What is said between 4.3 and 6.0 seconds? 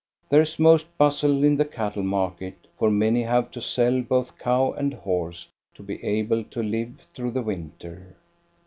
cow and horse to